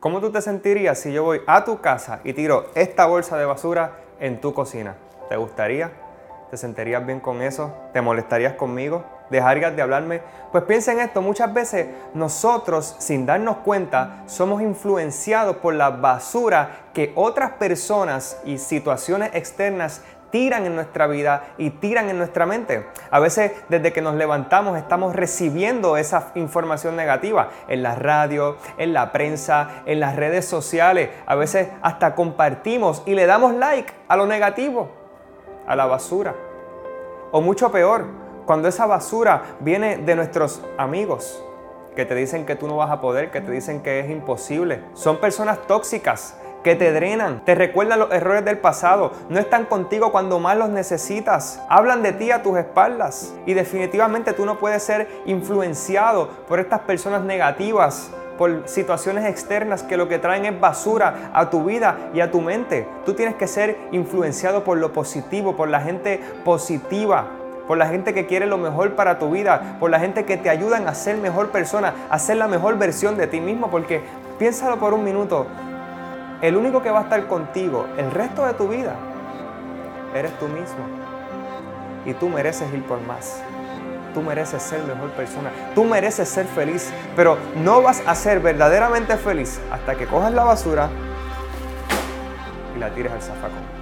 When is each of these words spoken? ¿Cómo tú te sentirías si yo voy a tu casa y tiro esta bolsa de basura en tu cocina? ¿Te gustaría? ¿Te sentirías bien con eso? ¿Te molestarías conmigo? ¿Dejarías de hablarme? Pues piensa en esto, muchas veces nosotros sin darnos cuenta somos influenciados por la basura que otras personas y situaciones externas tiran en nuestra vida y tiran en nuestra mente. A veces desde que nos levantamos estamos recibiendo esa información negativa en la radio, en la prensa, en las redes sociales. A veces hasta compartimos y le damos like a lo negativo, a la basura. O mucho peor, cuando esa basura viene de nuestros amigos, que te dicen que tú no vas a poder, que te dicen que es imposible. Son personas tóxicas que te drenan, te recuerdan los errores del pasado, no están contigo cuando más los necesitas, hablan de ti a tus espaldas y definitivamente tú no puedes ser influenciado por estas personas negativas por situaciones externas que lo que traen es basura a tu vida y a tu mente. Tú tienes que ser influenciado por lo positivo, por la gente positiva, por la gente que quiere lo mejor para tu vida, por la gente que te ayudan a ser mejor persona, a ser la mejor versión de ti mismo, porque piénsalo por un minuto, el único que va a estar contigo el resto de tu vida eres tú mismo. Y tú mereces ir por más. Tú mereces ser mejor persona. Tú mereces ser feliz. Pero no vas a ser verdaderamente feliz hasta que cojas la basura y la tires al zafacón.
¿Cómo 0.00 0.22
tú 0.22 0.32
te 0.32 0.40
sentirías 0.40 0.98
si 0.98 1.12
yo 1.12 1.24
voy 1.24 1.42
a 1.46 1.62
tu 1.62 1.82
casa 1.82 2.20
y 2.24 2.32
tiro 2.32 2.70
esta 2.74 3.04
bolsa 3.04 3.36
de 3.36 3.44
basura 3.44 3.98
en 4.18 4.40
tu 4.40 4.54
cocina? 4.54 4.96
¿Te 5.28 5.36
gustaría? 5.36 5.92
¿Te 6.50 6.56
sentirías 6.56 7.04
bien 7.04 7.20
con 7.20 7.42
eso? 7.42 7.74
¿Te 7.92 8.00
molestarías 8.00 8.54
conmigo? 8.54 9.04
¿Dejarías 9.28 9.76
de 9.76 9.82
hablarme? 9.82 10.22
Pues 10.52 10.64
piensa 10.64 10.92
en 10.92 11.00
esto, 11.00 11.20
muchas 11.20 11.52
veces 11.52 11.86
nosotros 12.14 12.96
sin 12.98 13.26
darnos 13.26 13.58
cuenta 13.58 14.22
somos 14.24 14.62
influenciados 14.62 15.56
por 15.56 15.74
la 15.74 15.90
basura 15.90 16.86
que 16.94 17.12
otras 17.14 17.50
personas 17.52 18.40
y 18.46 18.56
situaciones 18.56 19.32
externas 19.34 20.00
tiran 20.30 20.66
en 20.66 20.74
nuestra 20.74 21.06
vida 21.06 21.54
y 21.58 21.70
tiran 21.70 22.08
en 22.08 22.18
nuestra 22.18 22.46
mente. 22.46 22.86
A 23.10 23.20
veces 23.20 23.52
desde 23.68 23.92
que 23.92 24.02
nos 24.02 24.14
levantamos 24.14 24.78
estamos 24.78 25.14
recibiendo 25.14 25.96
esa 25.96 26.32
información 26.34 26.96
negativa 26.96 27.50
en 27.68 27.82
la 27.82 27.94
radio, 27.94 28.56
en 28.78 28.92
la 28.92 29.12
prensa, 29.12 29.82
en 29.86 30.00
las 30.00 30.16
redes 30.16 30.44
sociales. 30.44 31.10
A 31.26 31.34
veces 31.34 31.68
hasta 31.82 32.14
compartimos 32.14 33.02
y 33.06 33.14
le 33.14 33.26
damos 33.26 33.54
like 33.54 33.92
a 34.08 34.16
lo 34.16 34.26
negativo, 34.26 34.90
a 35.66 35.76
la 35.76 35.86
basura. 35.86 36.34
O 37.32 37.40
mucho 37.40 37.70
peor, 37.70 38.06
cuando 38.46 38.68
esa 38.68 38.86
basura 38.86 39.42
viene 39.60 39.98
de 39.98 40.16
nuestros 40.16 40.62
amigos, 40.76 41.44
que 41.94 42.04
te 42.04 42.14
dicen 42.14 42.46
que 42.46 42.56
tú 42.56 42.66
no 42.66 42.76
vas 42.76 42.90
a 42.90 43.00
poder, 43.00 43.30
que 43.30 43.40
te 43.40 43.50
dicen 43.50 43.82
que 43.82 44.00
es 44.00 44.10
imposible. 44.10 44.82
Son 44.94 45.18
personas 45.18 45.66
tóxicas 45.66 46.36
que 46.62 46.74
te 46.76 46.92
drenan, 46.92 47.44
te 47.44 47.54
recuerdan 47.54 48.00
los 48.00 48.12
errores 48.12 48.44
del 48.44 48.58
pasado, 48.58 49.12
no 49.28 49.38
están 49.38 49.64
contigo 49.66 50.12
cuando 50.12 50.38
más 50.38 50.56
los 50.56 50.68
necesitas, 50.68 51.60
hablan 51.68 52.02
de 52.02 52.12
ti 52.12 52.30
a 52.30 52.42
tus 52.42 52.58
espaldas 52.58 53.34
y 53.46 53.54
definitivamente 53.54 54.32
tú 54.32 54.44
no 54.44 54.58
puedes 54.58 54.82
ser 54.82 55.08
influenciado 55.26 56.28
por 56.48 56.60
estas 56.60 56.80
personas 56.80 57.22
negativas 57.22 58.10
por 58.40 58.66
situaciones 58.66 59.26
externas 59.26 59.82
que 59.82 59.98
lo 59.98 60.08
que 60.08 60.18
traen 60.18 60.46
es 60.46 60.58
basura 60.58 61.30
a 61.34 61.50
tu 61.50 61.64
vida 61.64 61.98
y 62.14 62.20
a 62.20 62.30
tu 62.30 62.40
mente. 62.40 62.88
Tú 63.04 63.12
tienes 63.12 63.34
que 63.34 63.46
ser 63.46 63.76
influenciado 63.92 64.64
por 64.64 64.78
lo 64.78 64.94
positivo, 64.94 65.56
por 65.56 65.68
la 65.68 65.82
gente 65.82 66.22
positiva, 66.42 67.26
por 67.68 67.76
la 67.76 67.86
gente 67.86 68.14
que 68.14 68.24
quiere 68.24 68.46
lo 68.46 68.56
mejor 68.56 68.96
para 68.96 69.18
tu 69.18 69.30
vida, 69.30 69.76
por 69.78 69.90
la 69.90 70.00
gente 70.00 70.24
que 70.24 70.38
te 70.38 70.48
ayudan 70.48 70.88
a 70.88 70.94
ser 70.94 71.18
mejor 71.18 71.50
persona, 71.50 71.92
a 72.08 72.18
ser 72.18 72.38
la 72.38 72.48
mejor 72.48 72.78
versión 72.78 73.18
de 73.18 73.26
ti 73.26 73.42
mismo, 73.42 73.70
porque 73.70 74.00
piénsalo 74.38 74.78
por 74.78 74.94
un 74.94 75.04
minuto, 75.04 75.46
el 76.42 76.56
único 76.56 76.82
que 76.82 76.90
va 76.90 77.00
a 77.00 77.02
estar 77.02 77.26
contigo 77.26 77.86
el 77.96 78.10
resto 78.10 78.46
de 78.46 78.54
tu 78.54 78.68
vida 78.68 78.96
eres 80.14 80.32
tú 80.38 80.48
mismo. 80.48 80.78
Y 82.04 82.14
tú 82.14 82.28
mereces 82.28 82.72
ir 82.72 82.82
por 82.84 83.00
más. 83.02 83.42
Tú 84.14 84.22
mereces 84.22 84.62
ser 84.62 84.82
mejor 84.84 85.10
persona. 85.10 85.50
Tú 85.74 85.84
mereces 85.84 86.28
ser 86.28 86.46
feliz. 86.46 86.90
Pero 87.14 87.36
no 87.56 87.82
vas 87.82 88.02
a 88.06 88.14
ser 88.14 88.40
verdaderamente 88.40 89.16
feliz 89.16 89.60
hasta 89.70 89.94
que 89.94 90.06
cojas 90.06 90.32
la 90.32 90.44
basura 90.44 90.88
y 92.74 92.78
la 92.78 92.90
tires 92.90 93.12
al 93.12 93.22
zafacón. 93.22 93.79